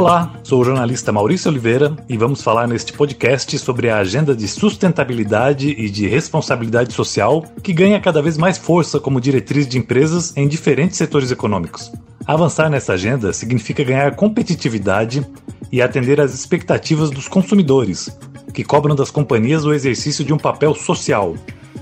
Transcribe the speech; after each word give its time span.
Olá, 0.00 0.32
sou 0.42 0.62
o 0.62 0.64
jornalista 0.64 1.12
Maurício 1.12 1.50
Oliveira 1.50 1.94
e 2.08 2.16
vamos 2.16 2.42
falar 2.42 2.66
neste 2.66 2.90
podcast 2.90 3.58
sobre 3.58 3.90
a 3.90 3.98
agenda 3.98 4.34
de 4.34 4.48
sustentabilidade 4.48 5.68
e 5.76 5.90
de 5.90 6.08
responsabilidade 6.08 6.94
social 6.94 7.44
que 7.62 7.74
ganha 7.74 8.00
cada 8.00 8.22
vez 8.22 8.38
mais 8.38 8.56
força 8.56 8.98
como 8.98 9.20
diretriz 9.20 9.68
de 9.68 9.76
empresas 9.76 10.34
em 10.38 10.48
diferentes 10.48 10.96
setores 10.96 11.30
econômicos. 11.30 11.92
Avançar 12.26 12.70
nessa 12.70 12.94
agenda 12.94 13.30
significa 13.34 13.84
ganhar 13.84 14.16
competitividade 14.16 15.22
e 15.70 15.82
atender 15.82 16.18
às 16.18 16.32
expectativas 16.32 17.10
dos 17.10 17.28
consumidores, 17.28 18.08
que 18.54 18.64
cobram 18.64 18.94
das 18.94 19.10
companhias 19.10 19.66
o 19.66 19.74
exercício 19.74 20.24
de 20.24 20.32
um 20.32 20.38
papel 20.38 20.74
social. 20.74 21.34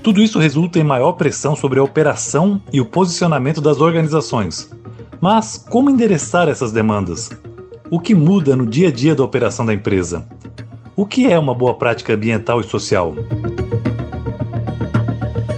Tudo 0.03 0.21
isso 0.21 0.39
resulta 0.39 0.77
em 0.77 0.83
maior 0.83 1.13
pressão 1.13 1.55
sobre 1.55 1.79
a 1.79 1.83
operação 1.83 2.61
e 2.73 2.81
o 2.81 2.85
posicionamento 2.85 3.61
das 3.61 3.79
organizações. 3.79 4.69
Mas 5.21 5.57
como 5.69 5.89
endereçar 5.89 6.49
essas 6.49 6.73
demandas? 6.73 7.29
O 7.91 7.99
que 7.99 8.13
muda 8.13 8.55
no 8.55 8.67
dia 8.67 8.89
a 8.89 8.91
dia 8.91 9.15
da 9.15 9.23
operação 9.23 9.65
da 9.65 9.73
empresa? 9.73 10.27
O 10.95 11.07
que 11.07 11.25
é 11.25 11.39
uma 11.39 11.55
boa 11.55 11.73
prática 11.73 12.13
ambiental 12.13 12.61
e 12.61 12.63
social? 12.63 13.15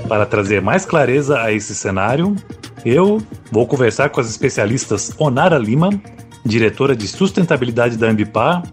Para 0.07 0.25
trazer 0.25 0.61
mais 0.61 0.85
clareza 0.85 1.41
a 1.41 1.51
esse 1.51 1.75
cenário, 1.75 2.33
eu 2.85 3.21
vou 3.51 3.67
conversar 3.67 4.09
com 4.09 4.21
as 4.21 4.29
especialistas 4.29 5.13
Onara 5.19 5.57
Lima, 5.57 5.89
diretora 6.45 6.95
de 6.95 7.05
sustentabilidade 7.05 7.97
da 7.97 8.07
Ambipar, 8.07 8.63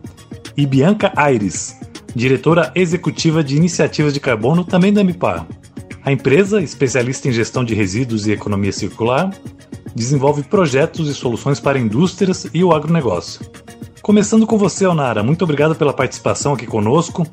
e 0.56 0.64
Bianca 0.64 1.12
Aires, 1.16 1.76
diretora 2.14 2.70
executiva 2.76 3.42
de 3.42 3.56
iniciativas 3.56 4.14
de 4.14 4.20
carbono 4.20 4.64
também 4.64 4.92
da 4.92 5.00
Ambipar. 5.00 5.44
A 6.04 6.12
empresa, 6.12 6.62
especialista 6.62 7.28
em 7.28 7.32
gestão 7.32 7.64
de 7.64 7.74
resíduos 7.74 8.24
e 8.26 8.32
economia 8.32 8.72
circular, 8.72 9.30
desenvolve 9.98 10.42
projetos 10.44 11.08
e 11.08 11.14
soluções 11.14 11.60
para 11.60 11.78
indústrias 11.78 12.46
e 12.54 12.62
o 12.62 12.72
agronegócio. 12.72 13.44
Começando 14.00 14.46
com 14.46 14.56
você, 14.56 14.86
Onara, 14.86 15.22
muito 15.22 15.42
obrigado 15.42 15.74
pela 15.74 15.92
participação 15.92 16.54
aqui 16.54 16.66
conosco. 16.66 17.26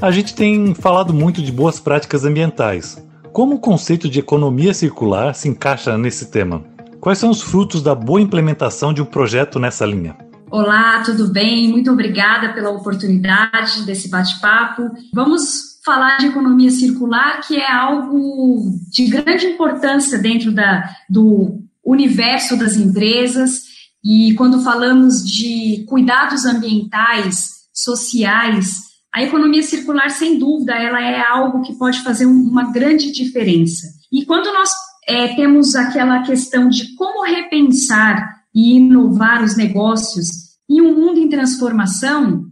A 0.00 0.10
gente 0.10 0.34
tem 0.34 0.74
falado 0.74 1.14
muito 1.14 1.40
de 1.40 1.50
boas 1.50 1.80
práticas 1.80 2.24
ambientais. 2.24 3.02
Como 3.32 3.54
o 3.54 3.60
conceito 3.60 4.08
de 4.08 4.18
economia 4.18 4.74
circular 4.74 5.34
se 5.34 5.48
encaixa 5.48 5.96
nesse 5.96 6.30
tema? 6.30 6.64
Quais 7.00 7.18
são 7.18 7.30
os 7.30 7.40
frutos 7.40 7.82
da 7.82 7.94
boa 7.94 8.20
implementação 8.20 8.92
de 8.92 9.00
um 9.00 9.04
projeto 9.04 9.58
nessa 9.58 9.86
linha? 9.86 10.16
Olá, 10.50 11.02
tudo 11.04 11.28
bem? 11.28 11.68
Muito 11.68 11.90
obrigada 11.90 12.52
pela 12.52 12.70
oportunidade 12.70 13.84
desse 13.84 14.08
bate-papo. 14.08 14.90
Vamos 15.14 15.78
falar 15.84 16.18
de 16.18 16.26
economia 16.26 16.70
circular, 16.70 17.40
que 17.46 17.56
é 17.56 17.70
algo 17.70 18.72
de 18.90 19.06
grande 19.06 19.46
importância 19.46 20.18
dentro 20.18 20.52
da, 20.52 20.88
do 21.08 21.62
universo 21.90 22.56
das 22.56 22.76
empresas. 22.76 23.62
E 24.04 24.34
quando 24.34 24.62
falamos 24.62 25.24
de 25.24 25.84
cuidados 25.88 26.44
ambientais, 26.44 27.58
sociais, 27.72 28.82
a 29.14 29.22
economia 29.22 29.62
circular, 29.62 30.10
sem 30.10 30.38
dúvida, 30.38 30.74
ela 30.74 31.02
é 31.02 31.20
algo 31.20 31.62
que 31.62 31.74
pode 31.74 32.00
fazer 32.02 32.26
uma 32.26 32.70
grande 32.70 33.10
diferença. 33.10 33.86
E 34.12 34.24
quando 34.24 34.52
nós 34.52 34.70
é, 35.06 35.34
temos 35.34 35.74
aquela 35.74 36.22
questão 36.22 36.68
de 36.68 36.94
como 36.94 37.24
repensar 37.24 38.42
e 38.54 38.76
inovar 38.76 39.42
os 39.42 39.56
negócios 39.56 40.28
em 40.68 40.80
um 40.80 40.94
mundo 40.94 41.18
em 41.18 41.28
transformação, 41.28 42.44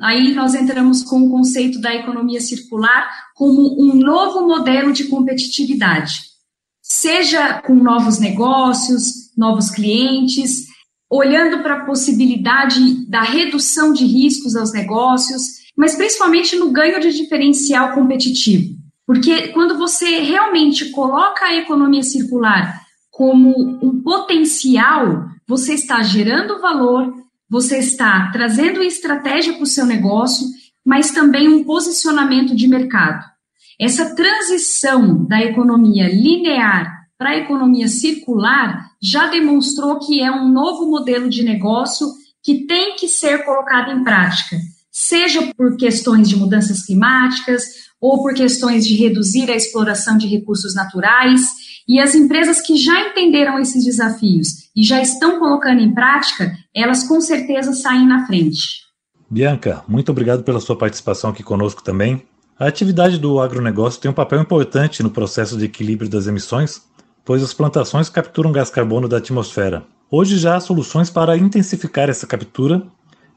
aí 0.00 0.34
nós 0.34 0.54
entramos 0.54 1.02
com 1.02 1.22
o 1.22 1.30
conceito 1.30 1.80
da 1.80 1.94
economia 1.94 2.40
circular 2.40 3.08
como 3.34 3.80
um 3.82 3.94
novo 3.94 4.46
modelo 4.46 4.92
de 4.92 5.04
competitividade 5.04 6.33
seja 6.84 7.62
com 7.62 7.74
novos 7.74 8.18
negócios, 8.18 9.34
novos 9.34 9.70
clientes, 9.70 10.66
olhando 11.10 11.62
para 11.62 11.76
a 11.76 11.84
possibilidade 11.86 13.08
da 13.08 13.22
redução 13.22 13.92
de 13.92 14.04
riscos 14.04 14.54
aos 14.54 14.70
negócios, 14.70 15.64
mas 15.74 15.94
principalmente 15.94 16.56
no 16.56 16.70
ganho 16.70 17.00
de 17.00 17.10
diferencial 17.12 17.94
competitivo. 17.94 18.74
Porque 19.06 19.48
quando 19.48 19.78
você 19.78 20.20
realmente 20.20 20.90
coloca 20.90 21.46
a 21.46 21.56
economia 21.56 22.02
circular 22.02 22.82
como 23.10 23.54
um 23.82 24.02
potencial, 24.02 25.26
você 25.48 25.74
está 25.74 26.02
gerando 26.02 26.60
valor, 26.60 27.14
você 27.48 27.78
está 27.78 28.30
trazendo 28.30 28.82
estratégia 28.82 29.54
para 29.54 29.62
o 29.62 29.66
seu 29.66 29.86
negócio, 29.86 30.46
mas 30.84 31.12
também 31.12 31.48
um 31.48 31.64
posicionamento 31.64 32.54
de 32.54 32.68
mercado. 32.68 33.24
Essa 33.80 34.14
transição 34.14 35.24
da 35.24 35.42
economia 35.42 36.08
linear 36.08 37.04
para 37.18 37.30
a 37.30 37.36
economia 37.38 37.88
circular 37.88 38.90
já 39.02 39.28
demonstrou 39.28 39.98
que 39.98 40.20
é 40.20 40.30
um 40.30 40.48
novo 40.48 40.90
modelo 40.90 41.28
de 41.28 41.42
negócio 41.42 42.06
que 42.42 42.66
tem 42.66 42.96
que 42.96 43.08
ser 43.08 43.44
colocado 43.44 43.90
em 43.90 44.04
prática, 44.04 44.56
seja 44.92 45.50
por 45.56 45.76
questões 45.76 46.28
de 46.28 46.36
mudanças 46.36 46.84
climáticas 46.84 47.64
ou 48.00 48.22
por 48.22 48.34
questões 48.34 48.86
de 48.86 48.94
reduzir 48.94 49.50
a 49.50 49.56
exploração 49.56 50.18
de 50.18 50.26
recursos 50.26 50.74
naturais. 50.74 51.64
E 51.88 51.98
as 51.98 52.14
empresas 52.14 52.60
que 52.60 52.76
já 52.76 53.08
entenderam 53.08 53.58
esses 53.58 53.84
desafios 53.84 54.70
e 54.76 54.82
já 54.82 55.00
estão 55.02 55.38
colocando 55.38 55.80
em 55.80 55.92
prática, 55.92 56.52
elas 56.74 57.04
com 57.04 57.20
certeza 57.20 57.72
saem 57.72 58.06
na 58.06 58.26
frente. 58.26 58.84
Bianca, 59.30 59.82
muito 59.88 60.10
obrigado 60.10 60.44
pela 60.44 60.60
sua 60.60 60.76
participação 60.76 61.30
aqui 61.30 61.42
conosco 61.42 61.82
também. 61.82 62.22
A 62.56 62.68
atividade 62.68 63.18
do 63.18 63.40
agronegócio 63.40 64.00
tem 64.00 64.08
um 64.08 64.14
papel 64.14 64.40
importante 64.40 65.02
no 65.02 65.10
processo 65.10 65.58
de 65.58 65.64
equilíbrio 65.64 66.08
das 66.08 66.28
emissões, 66.28 66.82
pois 67.24 67.42
as 67.42 67.52
plantações 67.52 68.08
capturam 68.08 68.52
gás 68.52 68.70
carbono 68.70 69.08
da 69.08 69.16
atmosfera. 69.16 69.84
Hoje 70.08 70.38
já 70.38 70.54
há 70.54 70.60
soluções 70.60 71.10
para 71.10 71.36
intensificar 71.36 72.08
essa 72.08 72.28
captura 72.28 72.86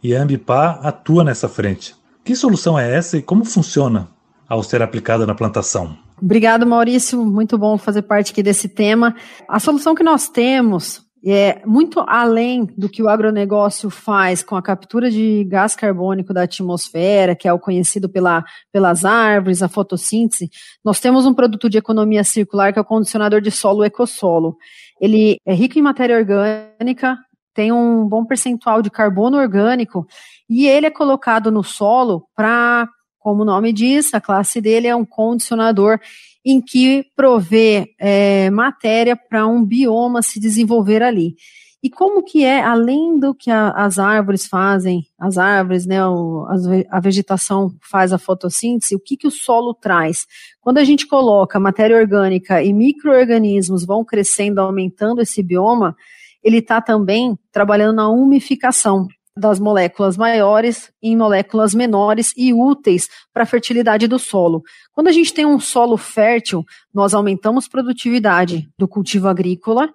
e 0.03 0.15
a 0.15 0.21
Ambipar 0.21 0.85
atua 0.85 1.23
nessa 1.23 1.49
frente. 1.49 1.95
Que 2.23 2.35
solução 2.35 2.77
é 2.77 2.93
essa 2.93 3.17
e 3.17 3.21
como 3.23 3.43
funciona 3.43 4.07
ao 4.47 4.61
ser 4.61 4.83
aplicada 4.83 5.25
na 5.25 5.33
plantação? 5.33 5.97
Obrigado, 6.21 6.67
Maurício. 6.67 7.25
Muito 7.25 7.57
bom 7.57 7.75
fazer 7.75 8.03
parte 8.03 8.31
aqui 8.31 8.43
desse 8.43 8.69
tema. 8.69 9.15
A 9.49 9.59
solução 9.59 9.95
que 9.95 10.03
nós 10.03 10.29
temos 10.29 11.06
é 11.25 11.61
muito 11.65 12.03
além 12.07 12.65
do 12.77 12.87
que 12.87 13.01
o 13.01 13.09
agronegócio 13.09 13.89
faz 13.89 14.43
com 14.43 14.55
a 14.55 14.61
captura 14.61 15.09
de 15.09 15.43
gás 15.45 15.75
carbônico 15.75 16.33
da 16.33 16.43
atmosfera, 16.43 17.35
que 17.35 17.47
é 17.47 17.53
o 17.53 17.59
conhecido 17.59 18.07
pela, 18.07 18.43
pelas 18.71 19.03
árvores, 19.03 19.63
a 19.63 19.67
fotossíntese, 19.67 20.49
nós 20.83 20.99
temos 20.99 21.25
um 21.25 21.33
produto 21.33 21.69
de 21.69 21.77
economia 21.77 22.23
circular 22.23 22.71
que 22.71 22.79
é 22.79 22.81
o 22.81 22.85
condicionador 22.85 23.41
de 23.41 23.51
solo 23.51 23.83
ecossolo. 23.83 24.57
Ele 25.01 25.37
é 25.45 25.53
rico 25.53 25.77
em 25.77 25.81
matéria 25.81 26.17
orgânica, 26.17 27.17
tem 27.53 27.71
um 27.71 28.07
bom 28.07 28.23
percentual 28.23 28.81
de 28.83 28.91
carbono 28.91 29.37
orgânico 29.37 30.05
e 30.47 30.67
ele 30.67 30.85
é 30.85 30.91
colocado 30.91 31.51
no 31.51 31.63
solo 31.63 32.27
para, 32.35 32.87
como 33.27 33.41
o 33.41 33.45
nome 33.45 33.73
diz, 33.73 34.13
a 34.13 34.21
classe 34.21 34.61
dele 34.61 34.87
é 34.87 34.95
um 34.95 35.03
condicionador 35.03 35.99
em 36.45 36.61
que 36.61 37.03
provê 37.13 37.93
é, 37.99 38.49
matéria 38.49 39.17
para 39.17 39.45
um 39.45 39.65
bioma 39.65 40.21
se 40.21 40.39
desenvolver 40.39 41.03
ali. 41.03 41.35
E 41.83 41.89
como 41.89 42.23
que 42.23 42.45
é, 42.45 42.61
além 42.63 43.19
do 43.19 43.35
que 43.35 43.51
a, 43.51 43.71
as 43.71 43.99
árvores 43.99 44.47
fazem, 44.47 45.01
as 45.19 45.37
árvores, 45.37 45.85
né, 45.85 46.07
o, 46.07 46.47
a 46.89 47.01
vegetação 47.01 47.69
faz 47.81 48.13
a 48.13 48.17
fotossíntese, 48.17 48.95
o 48.95 48.99
que, 48.99 49.17
que 49.17 49.27
o 49.27 49.31
solo 49.31 49.73
traz? 49.73 50.25
Quando 50.61 50.77
a 50.77 50.85
gente 50.85 51.05
coloca 51.05 51.59
matéria 51.59 51.97
orgânica 51.97 52.63
e 52.63 52.71
micro-organismos 52.71 53.85
vão 53.85 54.05
crescendo, 54.05 54.61
aumentando 54.61 55.21
esse 55.21 55.43
bioma, 55.43 55.97
ele 56.41 56.59
está 56.59 56.79
também 56.79 57.37
trabalhando 57.51 57.97
na 57.97 58.07
umificação 58.07 59.05
das 59.37 59.59
moléculas 59.59 60.17
maiores 60.17 60.91
em 61.01 61.15
moléculas 61.15 61.73
menores 61.73 62.33
e 62.35 62.53
úteis 62.53 63.07
para 63.33 63.43
a 63.43 63.45
fertilidade 63.45 64.07
do 64.07 64.17
solo. 64.17 64.63
Quando 64.91 65.07
a 65.07 65.11
gente 65.11 65.33
tem 65.33 65.45
um 65.45 65.59
solo 65.59 65.97
fértil, 65.97 66.65
nós 66.93 67.13
aumentamos 67.13 67.67
produtividade 67.67 68.67
do 68.77 68.87
cultivo 68.87 69.27
agrícola, 69.27 69.89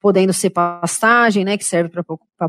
podendo 0.00 0.32
ser 0.32 0.50
pastagem, 0.50 1.44
né, 1.44 1.58
que 1.58 1.64
serve 1.64 1.90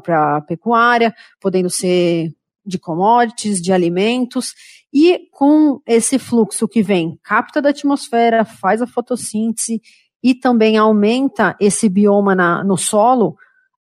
para 0.06 0.42
pecuária, 0.42 1.13
podendo 1.42 1.69
ser 1.69 2.31
de 2.66 2.78
commodities, 2.78 3.62
de 3.62 3.74
alimentos, 3.74 4.54
e 4.94 5.28
com 5.31 5.81
esse 5.86 6.18
fluxo 6.19 6.68
que 6.68 6.81
vem, 6.81 7.19
capta 7.24 7.62
da 7.62 7.69
atmosfera, 7.69 8.46
faz 8.46 8.81
a 8.81 8.88
fotossíntese 8.88 9.81
e 10.22 10.36
também 10.36 10.78
aumenta 10.78 11.56
esse 11.60 11.88
bioma 11.88 12.36
na, 12.36 12.63
no 12.63 12.78
solo, 12.78 13.36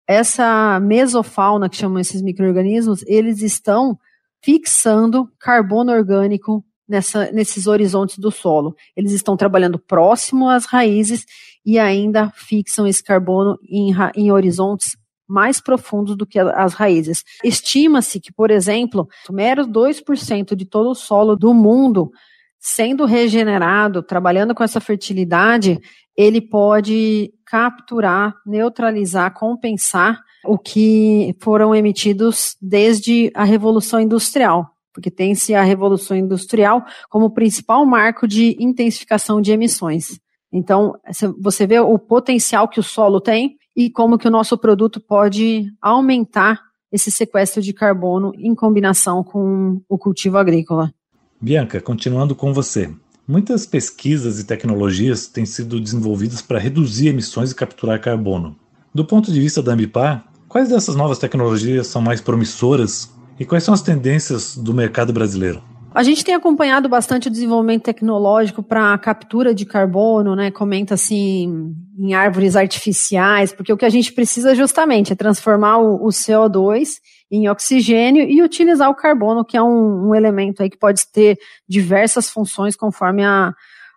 essa 0.08 0.80
mesofauna, 0.80 1.68
que 1.68 1.76
chamam 1.76 2.00
esses 2.00 2.22
micro-organismos, 2.22 3.04
eles 3.06 3.42
estão 3.42 3.98
fixando 4.42 5.30
carbono 5.38 5.92
orgânico 5.92 6.64
nessa, 6.88 7.30
nesses 7.30 7.66
horizontes 7.66 8.18
do 8.18 8.30
solo. 8.30 8.74
Eles 8.96 9.12
estão 9.12 9.36
trabalhando 9.36 9.78
próximo 9.78 10.48
às 10.48 10.64
raízes 10.64 11.26
e 11.64 11.78
ainda 11.78 12.32
fixam 12.34 12.86
esse 12.86 13.04
carbono 13.04 13.58
em, 13.68 13.92
em 14.14 14.32
horizontes 14.32 14.96
mais 15.28 15.60
profundos 15.60 16.16
do 16.16 16.24
que 16.24 16.38
as 16.38 16.72
raízes. 16.72 17.22
Estima-se 17.44 18.18
que, 18.18 18.32
por 18.32 18.50
exemplo, 18.50 19.06
meros 19.30 19.66
2% 19.66 20.56
de 20.56 20.64
todo 20.64 20.88
o 20.88 20.94
solo 20.94 21.36
do 21.36 21.52
mundo 21.52 22.10
sendo 22.58 23.04
regenerado, 23.04 24.02
trabalhando 24.02 24.54
com 24.54 24.64
essa 24.64 24.80
fertilidade, 24.80 25.78
ele 26.16 26.40
pode 26.40 27.32
capturar, 27.48 28.34
neutralizar, 28.44 29.32
compensar 29.32 30.20
o 30.44 30.58
que 30.58 31.34
foram 31.40 31.74
emitidos 31.74 32.56
desde 32.60 33.30
a 33.34 33.42
Revolução 33.42 33.98
Industrial, 33.98 34.70
porque 34.92 35.10
tem-se 35.10 35.54
a 35.54 35.62
Revolução 35.62 36.14
Industrial 36.14 36.84
como 37.08 37.30
principal 37.30 37.86
marco 37.86 38.28
de 38.28 38.54
intensificação 38.60 39.40
de 39.40 39.50
emissões. 39.50 40.20
Então, 40.52 40.94
você 41.40 41.66
vê 41.66 41.80
o 41.80 41.98
potencial 41.98 42.68
que 42.68 42.80
o 42.80 42.82
solo 42.82 43.20
tem 43.20 43.56
e 43.74 43.90
como 43.90 44.18
que 44.18 44.28
o 44.28 44.30
nosso 44.30 44.58
produto 44.58 45.00
pode 45.00 45.70
aumentar 45.80 46.60
esse 46.92 47.10
sequestro 47.10 47.62
de 47.62 47.72
carbono 47.72 48.32
em 48.36 48.54
combinação 48.54 49.24
com 49.24 49.80
o 49.88 49.96
cultivo 49.96 50.36
agrícola. 50.36 50.92
Bianca, 51.40 51.80
continuando 51.80 52.34
com 52.34 52.52
você. 52.52 52.90
Muitas 53.30 53.66
pesquisas 53.66 54.40
e 54.40 54.44
tecnologias 54.44 55.26
têm 55.26 55.44
sido 55.44 55.78
desenvolvidas 55.78 56.40
para 56.40 56.58
reduzir 56.58 57.08
emissões 57.08 57.50
e 57.50 57.54
capturar 57.54 58.00
carbono. 58.00 58.56
Do 58.94 59.04
ponto 59.04 59.30
de 59.30 59.38
vista 59.38 59.62
da 59.62 59.74
Ambipar, 59.74 60.24
quais 60.48 60.70
dessas 60.70 60.96
novas 60.96 61.18
tecnologias 61.18 61.88
são 61.88 62.00
mais 62.00 62.22
promissoras 62.22 63.10
e 63.38 63.44
quais 63.44 63.64
são 63.64 63.74
as 63.74 63.82
tendências 63.82 64.56
do 64.56 64.72
mercado 64.72 65.12
brasileiro? 65.12 65.62
A 65.94 66.02
gente 66.02 66.24
tem 66.24 66.34
acompanhado 66.34 66.88
bastante 66.88 67.28
o 67.28 67.30
desenvolvimento 67.30 67.84
tecnológico 67.84 68.62
para 68.62 68.96
captura 68.98 69.54
de 69.54 69.64
carbono, 69.64 70.36
né? 70.36 70.50
Comenta 70.50 70.94
assim 70.94 71.74
em 71.98 72.14
árvores 72.14 72.56
artificiais, 72.56 73.52
porque 73.52 73.72
o 73.72 73.76
que 73.76 73.84
a 73.84 73.90
gente 73.90 74.12
precisa 74.12 74.54
justamente 74.54 75.12
é 75.12 75.16
transformar 75.16 75.78
o, 75.78 76.06
o 76.06 76.08
CO2 76.08 76.96
em 77.30 77.48
oxigênio 77.48 78.22
e 78.24 78.42
utilizar 78.42 78.88
o 78.90 78.94
carbono, 78.94 79.44
que 79.44 79.56
é 79.56 79.62
um, 79.62 80.08
um 80.08 80.14
elemento 80.14 80.62
aí 80.62 80.70
que 80.70 80.78
pode 80.78 81.06
ter 81.12 81.38
diversas 81.68 82.28
funções 82.28 82.76
conforme 82.76 83.24
a, 83.24 83.52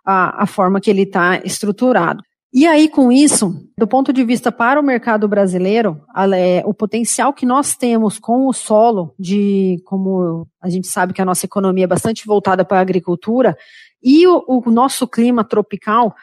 a, 0.05 0.43
a 0.43 0.45
forma 0.45 0.79
que 0.81 0.89
ele 0.89 1.03
está 1.03 1.41
estruturado. 1.43 2.23
E 2.53 2.67
aí, 2.67 2.89
com 2.89 3.11
isso, 3.11 3.65
do 3.77 3.87
ponto 3.87 4.11
de 4.11 4.25
vista 4.25 4.51
para 4.51 4.79
o 4.79 4.83
mercado 4.83 5.25
brasileiro, 5.25 6.01
é, 6.35 6.61
o 6.65 6.73
potencial 6.73 7.31
que 7.31 7.45
nós 7.45 7.77
temos 7.77 8.19
com 8.19 8.45
o 8.45 8.51
solo, 8.51 9.15
de 9.17 9.81
como 9.85 10.45
a 10.61 10.69
gente 10.69 10.87
sabe 10.87 11.13
que 11.13 11.21
a 11.21 11.25
nossa 11.25 11.45
economia 11.45 11.85
é 11.85 11.87
bastante 11.87 12.25
voltada 12.25 12.65
para 12.65 12.79
a 12.79 12.81
agricultura, 12.81 13.57
e 14.03 14.27
o, 14.27 14.43
o 14.47 14.69
nosso 14.69 15.07
clima 15.07 15.45
tropical 15.45 16.13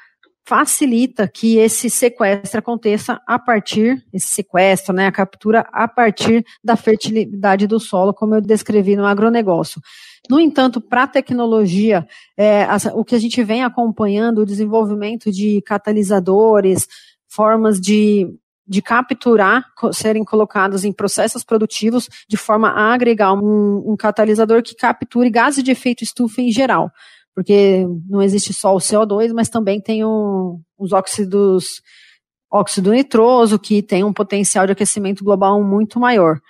facilita 0.46 1.28
que 1.28 1.58
esse 1.58 1.88
sequestro 1.88 2.58
aconteça 2.58 3.20
a 3.26 3.38
partir, 3.38 4.02
esse 4.12 4.28
sequestro, 4.28 4.94
né, 4.94 5.06
a 5.06 5.12
captura 5.12 5.66
a 5.72 5.86
partir 5.88 6.44
da 6.64 6.74
fertilidade 6.74 7.66
do 7.66 7.80
solo, 7.80 8.14
como 8.14 8.34
eu 8.34 8.40
descrevi 8.40 8.96
no 8.96 9.06
agronegócio. 9.06 9.80
No 10.28 10.40
entanto, 10.40 10.80
para 10.80 11.04
a 11.04 11.08
tecnologia, 11.08 12.06
é, 12.36 12.66
o 12.94 13.04
que 13.04 13.14
a 13.14 13.18
gente 13.18 13.42
vem 13.42 13.62
acompanhando, 13.62 14.40
o 14.40 14.46
desenvolvimento 14.46 15.30
de 15.30 15.62
catalisadores, 15.62 16.86
formas 17.28 17.80
de, 17.80 18.26
de 18.66 18.82
capturar, 18.82 19.64
serem 19.92 20.24
colocados 20.24 20.84
em 20.84 20.92
processos 20.92 21.44
produtivos 21.44 22.08
de 22.28 22.36
forma 22.36 22.68
a 22.68 22.92
agregar 22.92 23.32
um, 23.32 23.92
um 23.92 23.96
catalisador 23.96 24.62
que 24.62 24.74
capture 24.74 25.30
gases 25.30 25.62
de 25.62 25.70
efeito 25.70 26.02
estufa 26.02 26.40
em 26.40 26.50
geral. 26.50 26.90
Porque 27.34 27.86
não 28.08 28.20
existe 28.20 28.52
só 28.52 28.74
o 28.74 28.78
CO2, 28.78 29.32
mas 29.32 29.48
também 29.48 29.80
tem 29.80 30.04
os 30.04 30.92
óxidos, 30.92 31.80
óxido 32.50 32.90
nitroso, 32.90 33.58
que 33.58 33.80
tem 33.80 34.02
um 34.02 34.12
potencial 34.12 34.66
de 34.66 34.72
aquecimento 34.72 35.22
global 35.22 35.62
muito 35.62 36.00
maior. 36.00 36.40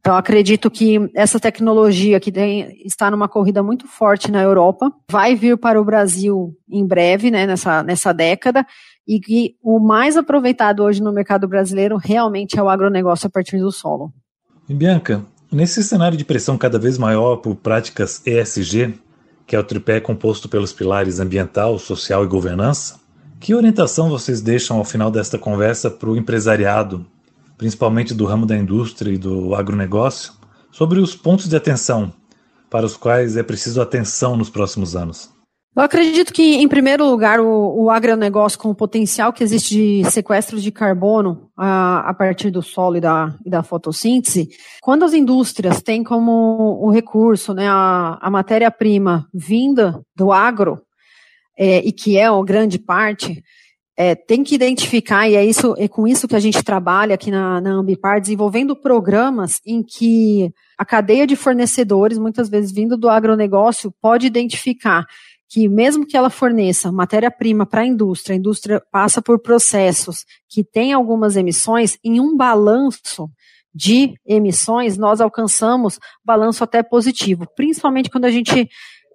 Então, 0.00 0.16
acredito 0.16 0.70
que 0.70 1.10
essa 1.14 1.40
tecnologia 1.40 2.20
que 2.20 2.30
tem, 2.30 2.80
está 2.84 3.10
numa 3.10 3.28
corrida 3.28 3.62
muito 3.62 3.88
forte 3.88 4.30
na 4.30 4.40
Europa 4.42 4.92
vai 5.10 5.34
vir 5.34 5.56
para 5.56 5.80
o 5.80 5.84
Brasil 5.84 6.54
em 6.70 6.86
breve, 6.86 7.30
né, 7.30 7.46
nessa, 7.46 7.82
nessa 7.82 8.12
década, 8.12 8.64
e 9.06 9.20
que 9.20 9.56
o 9.62 9.78
mais 9.80 10.16
aproveitado 10.16 10.82
hoje 10.82 11.02
no 11.02 11.12
mercado 11.12 11.48
brasileiro 11.48 11.96
realmente 11.96 12.58
é 12.58 12.62
o 12.62 12.68
agronegócio 12.68 13.26
a 13.26 13.30
partir 13.30 13.58
do 13.58 13.72
solo. 13.72 14.12
E 14.68 14.74
Bianca, 14.74 15.24
nesse 15.50 15.82
cenário 15.82 16.18
de 16.18 16.24
pressão 16.24 16.58
cada 16.58 16.78
vez 16.78 16.98
maior 16.98 17.36
por 17.36 17.54
práticas 17.54 18.20
ESG, 18.26 18.94
que 19.46 19.54
é 19.54 19.58
o 19.58 19.64
tripé 19.64 20.00
composto 20.00 20.48
pelos 20.48 20.72
pilares 20.72 21.20
ambiental, 21.20 21.78
social 21.78 22.24
e 22.24 22.28
governança, 22.28 23.00
que 23.38 23.54
orientação 23.54 24.08
vocês 24.08 24.40
deixam 24.40 24.78
ao 24.78 24.84
final 24.84 25.10
desta 25.10 25.38
conversa 25.38 25.90
para 25.90 26.10
o 26.10 26.16
empresariado 26.16 27.06
principalmente 27.56 28.14
do 28.14 28.24
ramo 28.24 28.46
da 28.46 28.56
indústria 28.56 29.12
e 29.12 29.18
do 29.18 29.54
agronegócio, 29.54 30.32
sobre 30.70 31.00
os 31.00 31.14
pontos 31.14 31.48
de 31.48 31.56
atenção 31.56 32.12
para 32.70 32.84
os 32.84 32.96
quais 32.96 33.36
é 33.36 33.42
preciso 33.42 33.80
atenção 33.80 34.36
nos 34.36 34.50
próximos 34.50 34.94
anos? 34.94 35.34
Eu 35.76 35.82
acredito 35.82 36.32
que, 36.32 36.56
em 36.56 36.66
primeiro 36.66 37.04
lugar, 37.04 37.38
o, 37.38 37.84
o 37.84 37.90
agronegócio, 37.90 38.58
com 38.58 38.70
o 38.70 38.74
potencial 38.74 39.30
que 39.30 39.44
existe 39.44 39.74
de 39.74 40.10
sequestro 40.10 40.58
de 40.58 40.72
carbono 40.72 41.50
a, 41.54 42.08
a 42.08 42.14
partir 42.14 42.50
do 42.50 42.62
solo 42.62 42.96
e 42.96 43.00
da, 43.00 43.34
e 43.44 43.50
da 43.50 43.62
fotossíntese, 43.62 44.48
quando 44.80 45.04
as 45.04 45.12
indústrias 45.12 45.82
têm 45.82 46.02
como 46.02 46.78
o 46.80 46.90
recurso 46.90 47.52
né, 47.52 47.68
a, 47.68 48.18
a 48.22 48.30
matéria-prima 48.30 49.28
vinda 49.34 50.00
do 50.16 50.32
agro, 50.32 50.80
é, 51.58 51.86
e 51.86 51.92
que 51.92 52.16
é 52.16 52.30
uma 52.30 52.44
grande 52.44 52.78
parte, 52.78 53.42
é, 53.96 54.14
tem 54.14 54.44
que 54.44 54.54
identificar, 54.54 55.28
e 55.28 55.34
é, 55.34 55.44
isso, 55.44 55.74
é 55.78 55.88
com 55.88 56.06
isso 56.06 56.28
que 56.28 56.36
a 56.36 56.40
gente 56.40 56.62
trabalha 56.62 57.14
aqui 57.14 57.30
na, 57.30 57.60
na 57.60 57.70
Ambipar, 57.70 58.20
desenvolvendo 58.20 58.76
programas 58.76 59.60
em 59.64 59.82
que 59.82 60.52
a 60.76 60.84
cadeia 60.84 61.26
de 61.26 61.34
fornecedores, 61.34 62.18
muitas 62.18 62.48
vezes 62.48 62.70
vindo 62.70 62.96
do 62.96 63.08
agronegócio, 63.08 63.92
pode 64.00 64.26
identificar 64.26 65.06
que 65.48 65.68
mesmo 65.68 66.06
que 66.06 66.16
ela 66.16 66.28
forneça 66.28 66.92
matéria-prima 66.92 67.64
para 67.64 67.82
a 67.82 67.86
indústria, 67.86 68.34
a 68.34 68.38
indústria 68.38 68.82
passa 68.90 69.22
por 69.22 69.38
processos 69.38 70.24
que 70.48 70.62
têm 70.62 70.92
algumas 70.92 71.36
emissões, 71.36 71.96
em 72.04 72.20
um 72.20 72.36
balanço 72.36 73.30
de 73.72 74.14
emissões, 74.26 74.96
nós 74.96 75.20
alcançamos 75.20 75.98
balanço 76.24 76.64
até 76.64 76.82
positivo, 76.82 77.46
principalmente 77.54 78.10
quando 78.10 78.24
a 78.24 78.30
gente 78.30 78.68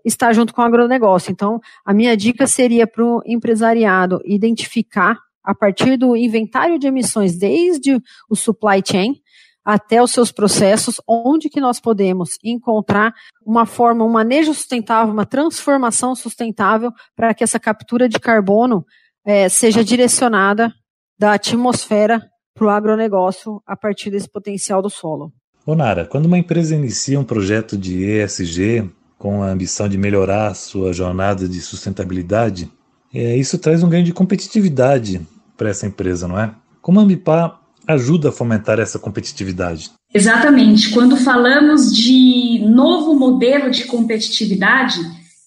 está 0.06 0.34
junto 0.34 0.54
com 0.54 0.62
o 0.62 0.66
agronegócio. 0.66 1.32
Então, 1.32 1.60
a 1.86 1.94
minha 1.94 2.16
dica 2.16 2.48
seria 2.48 2.88
para 2.88 3.04
o 3.04 3.22
empresariado 3.26 4.22
identificar, 4.26 5.18
a 5.44 5.56
partir 5.56 5.98
do 5.98 6.16
inventário 6.16 6.78
de 6.78 6.88
emissões, 6.88 7.38
desde 7.38 8.00
o 8.30 8.36
supply 8.36 8.82
chain, 8.86 9.16
até 9.64 10.02
os 10.02 10.12
seus 10.12 10.32
processos, 10.32 11.00
onde 11.08 11.50
que 11.50 11.62
nós 11.62 11.80
podemos 11.80 12.32
encontrar 12.44 13.14
uma 13.46 13.66
forma, 13.66 14.04
um 14.04 14.10
manejo 14.10 14.54
sustentável, 14.54 15.14
uma 15.14 15.26
transformação 15.26 16.16
sustentável 16.16 16.92
para 17.16 17.34
que 17.34 17.44
essa 17.44 17.60
captura 17.60 18.10
de 18.10 18.20
carbono 18.20 18.86
é, 19.26 19.48
seja 19.50 19.84
direcionada 19.84 20.74
da 21.18 21.34
atmosfera 21.34 22.28
para 22.56 22.66
o 22.66 22.70
agronegócio 22.70 23.62
a 23.66 23.78
partir 23.78 24.10
desse 24.10 24.30
potencial 24.30 24.82
do 24.82 24.90
solo. 24.90 25.32
Onara, 25.66 26.06
quando 26.06 26.26
uma 26.26 26.40
empresa 26.40 26.76
inicia 26.76 27.20
um 27.20 27.24
projeto 27.24 27.78
de 27.78 28.04
ESG, 28.04 28.90
com 29.22 29.44
a 29.44 29.52
ambição 29.52 29.88
de 29.88 30.00
melhorar 30.00 30.56
sua 30.56 30.92
jornada 30.92 31.48
de 31.48 31.62
sustentabilidade, 31.62 32.72
é, 33.14 33.38
isso 33.38 33.60
traz 33.60 33.84
um 33.84 33.90
ganho 33.90 34.04
de 34.04 34.12
competitividade 34.12 35.22
para 35.56 35.70
essa 35.70 35.86
empresa, 35.86 36.28
não 36.28 36.40
é? 36.40 36.52
Como 36.82 37.00
a 37.00 37.04
Ambipar 37.04 37.60
ajuda 37.88 38.30
a 38.30 38.32
fomentar 38.32 38.80
essa 38.80 38.98
competitividade? 38.98 39.92
Exatamente. 40.12 40.90
Quando 40.90 41.16
falamos 41.18 41.96
de 41.96 42.66
novo 42.68 43.14
modelo 43.14 43.70
de 43.70 43.86
competitividade, 43.86 44.98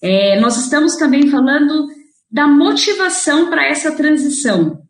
é, 0.01 0.39
nós 0.39 0.57
estamos 0.57 0.95
também 0.95 1.27
falando 1.27 1.89
da 2.31 2.47
motivação 2.47 3.51
para 3.51 3.67
essa 3.67 3.91
transição, 3.91 4.83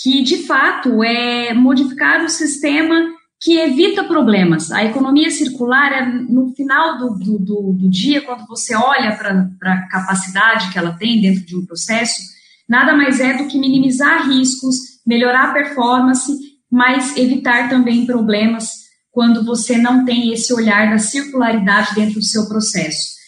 que 0.00 0.22
de 0.22 0.46
fato 0.46 1.02
é 1.02 1.52
modificar 1.52 2.24
o 2.24 2.28
sistema 2.28 3.12
que 3.40 3.58
evita 3.58 4.04
problemas. 4.04 4.70
A 4.70 4.84
economia 4.84 5.30
circular 5.30 5.92
é 5.92 6.04
no 6.04 6.52
final 6.54 6.98
do, 6.98 7.18
do, 7.18 7.38
do, 7.38 7.72
do 7.72 7.88
dia, 7.88 8.20
quando 8.20 8.46
você 8.46 8.74
olha 8.74 9.16
para 9.16 9.72
a 9.72 9.88
capacidade 9.88 10.70
que 10.70 10.78
ela 10.78 10.92
tem 10.92 11.20
dentro 11.20 11.46
de 11.46 11.56
um 11.56 11.64
processo, 11.64 12.20
nada 12.68 12.94
mais 12.94 13.18
é 13.18 13.38
do 13.38 13.46
que 13.46 13.58
minimizar 13.58 14.28
riscos, 14.28 14.76
melhorar 15.06 15.48
a 15.48 15.52
performance, 15.54 16.30
mas 16.70 17.16
evitar 17.16 17.70
também 17.70 18.04
problemas 18.04 18.68
quando 19.10 19.44
você 19.44 19.78
não 19.78 20.04
tem 20.04 20.32
esse 20.32 20.52
olhar 20.52 20.90
da 20.90 20.98
circularidade 20.98 21.94
dentro 21.94 22.20
do 22.20 22.24
seu 22.24 22.46
processo. 22.46 23.18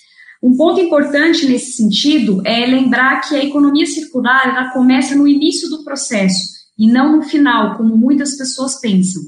Um 0.43 0.57
ponto 0.57 0.81
importante 0.81 1.47
nesse 1.47 1.73
sentido 1.73 2.43
é 2.45 2.67
lembrar 2.67 3.21
que 3.23 3.35
a 3.35 3.43
economia 3.43 3.87
circular 3.87 4.49
ela 4.49 4.73
começa 4.73 5.15
no 5.17 5.27
início 5.27 5.71
do 5.71 5.85
processo 5.85 6.53
e 6.79 6.87
não 6.87 7.17
no 7.17 7.23
final, 7.23 7.77
como 7.77 7.97
muitas 7.97 8.37
pessoas 8.37 8.79
pensam. 8.81 9.23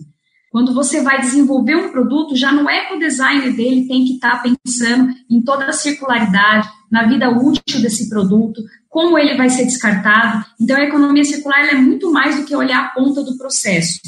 Quando 0.54 0.73
você 0.73 1.02
vai 1.02 1.20
desenvolver 1.20 1.75
um 1.75 1.90
produto, 1.90 2.37
já 2.37 2.52
não 2.52 2.70
é 2.70 2.96
designer 2.96 3.56
dele 3.56 3.88
tem 3.88 4.04
que 4.04 4.12
estar 4.12 4.40
tá 4.40 4.44
pensando 4.49 5.12
em 5.28 5.42
toda 5.42 5.64
a 5.64 5.73
circularidade, 5.73 6.68
na 6.88 7.08
vida 7.08 7.28
útil 7.28 7.82
desse 7.82 8.08
produto, 8.08 8.62
como 8.88 9.18
ele 9.18 9.37
vai 9.37 9.50
ser 9.50 9.64
descartado. 9.64 10.46
Então, 10.61 10.76
a 10.76 10.84
economia 10.84 11.25
circular 11.25 11.64
é 11.64 11.75
muito 11.75 12.08
mais 12.12 12.37
do 12.37 12.44
que 12.44 12.54
olhar 12.54 12.84
a 12.84 12.88
ponta 12.90 13.25
do 13.25 13.37
processo. 13.37 13.99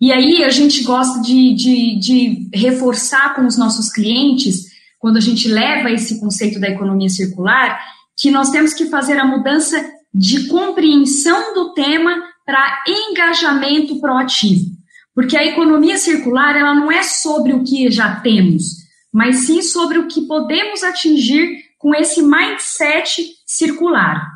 E 0.00 0.12
aí, 0.12 0.44
a 0.44 0.50
gente 0.50 0.84
gosta 0.84 1.20
de, 1.20 1.52
de, 1.52 1.98
de 1.98 2.48
reforçar 2.54 3.34
com 3.34 3.44
os 3.44 3.58
nossos 3.58 3.90
clientes, 3.90 4.66
quando 5.00 5.16
a 5.16 5.20
gente 5.20 5.48
leva 5.48 5.90
esse 5.90 6.20
conceito 6.20 6.60
da 6.60 6.68
economia 6.68 7.08
circular, 7.08 7.76
que 8.16 8.30
nós 8.30 8.50
temos 8.50 8.72
que 8.72 8.86
fazer 8.86 9.18
a 9.18 9.26
mudança 9.26 9.84
de 10.14 10.46
compreensão 10.46 11.54
do 11.54 11.74
tema 11.74 12.22
para 12.46 12.84
engajamento 12.86 13.98
proativo. 13.98 14.80
Porque 15.14 15.36
a 15.36 15.44
economia 15.44 15.98
circular, 15.98 16.56
ela 16.56 16.74
não 16.74 16.90
é 16.90 17.02
sobre 17.02 17.52
o 17.52 17.62
que 17.62 17.90
já 17.90 18.16
temos, 18.20 18.82
mas 19.12 19.40
sim 19.40 19.60
sobre 19.60 19.98
o 19.98 20.08
que 20.08 20.22
podemos 20.26 20.82
atingir 20.82 21.58
com 21.78 21.94
esse 21.94 22.22
mindset 22.22 23.22
circular. 23.46 24.26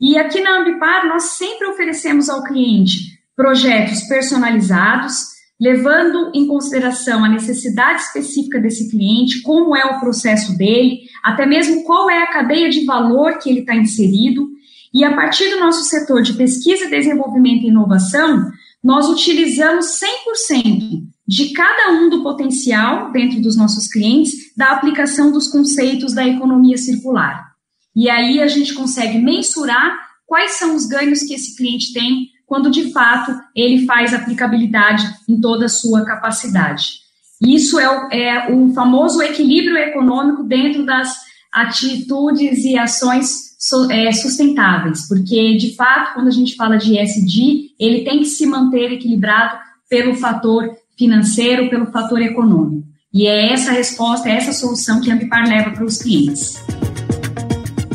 E 0.00 0.16
aqui 0.16 0.40
na 0.40 0.60
Ambipar, 0.60 1.06
nós 1.06 1.22
sempre 1.36 1.66
oferecemos 1.66 2.28
ao 2.28 2.44
cliente 2.44 3.16
projetos 3.34 4.02
personalizados, 4.04 5.36
levando 5.60 6.30
em 6.34 6.46
consideração 6.46 7.24
a 7.24 7.28
necessidade 7.28 8.02
específica 8.02 8.58
desse 8.58 8.90
cliente, 8.90 9.42
como 9.42 9.76
é 9.76 9.84
o 9.84 10.00
processo 10.00 10.56
dele, 10.56 11.00
até 11.22 11.46
mesmo 11.46 11.82
qual 11.84 12.10
é 12.10 12.22
a 12.22 12.32
cadeia 12.32 12.70
de 12.70 12.84
valor 12.84 13.38
que 13.38 13.50
ele 13.50 13.60
está 13.60 13.74
inserido. 13.74 14.48
E 14.92 15.04
a 15.04 15.14
partir 15.14 15.50
do 15.50 15.60
nosso 15.60 15.84
setor 15.84 16.22
de 16.22 16.34
pesquisa, 16.34 16.88
desenvolvimento 16.88 17.64
e 17.64 17.68
inovação, 17.68 18.50
nós 18.86 19.08
utilizamos 19.08 19.98
100% 19.98 21.02
de 21.26 21.48
cada 21.50 21.90
um 21.90 22.08
do 22.08 22.22
potencial 22.22 23.10
dentro 23.10 23.42
dos 23.42 23.56
nossos 23.56 23.88
clientes 23.88 24.56
da 24.56 24.70
aplicação 24.70 25.32
dos 25.32 25.48
conceitos 25.48 26.14
da 26.14 26.24
economia 26.24 26.78
circular. 26.78 27.50
E 27.96 28.08
aí 28.08 28.40
a 28.40 28.46
gente 28.46 28.74
consegue 28.74 29.18
mensurar 29.18 29.92
quais 30.24 30.52
são 30.52 30.76
os 30.76 30.86
ganhos 30.86 31.24
que 31.24 31.34
esse 31.34 31.56
cliente 31.56 31.92
tem 31.92 32.28
quando 32.46 32.70
de 32.70 32.92
fato 32.92 33.36
ele 33.56 33.84
faz 33.86 34.14
aplicabilidade 34.14 35.02
em 35.28 35.40
toda 35.40 35.64
a 35.64 35.68
sua 35.68 36.04
capacidade. 36.04 37.00
Isso 37.42 37.80
é 37.80 37.90
o, 37.90 38.12
é 38.12 38.52
o 38.52 38.72
famoso 38.72 39.20
equilíbrio 39.20 39.76
econômico 39.76 40.44
dentro 40.44 40.86
das 40.86 41.12
atitudes 41.56 42.64
e 42.66 42.76
ações 42.76 43.46
é, 43.90 44.12
sustentáveis, 44.12 45.08
porque 45.08 45.56
de 45.56 45.74
fato, 45.74 46.12
quando 46.12 46.28
a 46.28 46.32
gente 46.32 46.54
fala 46.54 46.76
de 46.76 46.98
ESG, 46.98 47.70
ele 47.80 48.04
tem 48.04 48.18
que 48.18 48.26
se 48.26 48.44
manter 48.44 48.92
equilibrado 48.92 49.56
pelo 49.88 50.14
fator 50.14 50.70
financeiro, 50.98 51.70
pelo 51.70 51.86
fator 51.86 52.20
econômico. 52.20 52.86
E 53.12 53.26
é 53.26 53.52
essa 53.52 53.72
resposta, 53.72 54.28
é 54.28 54.32
essa 54.32 54.52
solução 54.52 55.00
que 55.00 55.10
a 55.10 55.14
Ambipar 55.14 55.48
leva 55.48 55.70
para 55.70 55.84
os 55.84 55.96
clientes. 55.96 56.62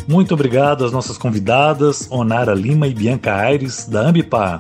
Muito 0.07 0.33
obrigado 0.33 0.83
às 0.83 0.91
nossas 0.91 1.17
convidadas, 1.17 2.07
Onara 2.09 2.55
Lima 2.55 2.87
e 2.87 2.93
Bianca 2.93 3.35
Aires, 3.35 3.87
da 3.87 4.01
Ambipar, 4.01 4.59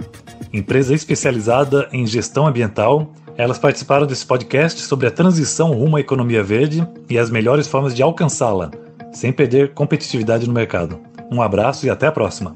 empresa 0.53 0.93
especializada 0.93 1.89
em 1.91 2.05
gestão 2.05 2.45
ambiental. 2.45 3.11
Elas 3.35 3.57
participaram 3.57 4.05
desse 4.05 4.25
podcast 4.25 4.81
sobre 4.81 5.07
a 5.07 5.11
transição 5.11 5.71
rumo 5.71 5.97
à 5.97 5.99
economia 5.99 6.43
verde 6.43 6.87
e 7.09 7.17
as 7.17 7.31
melhores 7.31 7.67
formas 7.67 7.95
de 7.95 8.03
alcançá-la, 8.03 8.69
sem 9.11 9.31
perder 9.31 9.73
competitividade 9.73 10.47
no 10.47 10.53
mercado. 10.53 10.99
Um 11.31 11.41
abraço 11.41 11.85
e 11.85 11.89
até 11.89 12.07
a 12.07 12.11
próxima! 12.11 12.55